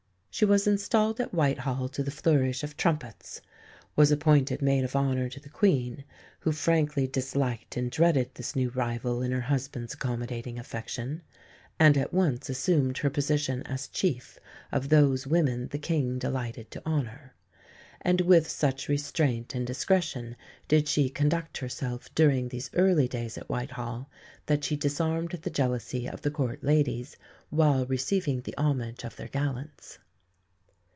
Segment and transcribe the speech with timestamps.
[0.33, 3.41] She was installed at Whitehall to the flourish of trumpets;
[3.97, 6.05] was appointed maid of honour to the Queen,
[6.39, 11.21] who frankly disliked and dreaded this new rival in her husband's accommodating affection;
[11.77, 14.39] and at once assumed her position as chief
[14.71, 17.35] of those women the King delighted to honour.
[17.99, 20.37] And with such restraint and discretion
[20.69, 24.09] did she conduct herself during these early days at Whitehall
[24.45, 27.17] that she disarmed the jealousy of the Court ladies,
[27.49, 29.99] while receiving the homage of their gallants.